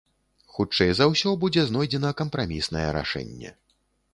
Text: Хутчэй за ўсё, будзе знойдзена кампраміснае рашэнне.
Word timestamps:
Хутчэй 0.53 0.93
за 0.99 1.05
ўсё, 1.11 1.33
будзе 1.45 1.65
знойдзена 1.71 2.11
кампраміснае 2.23 2.87
рашэнне. 2.99 3.53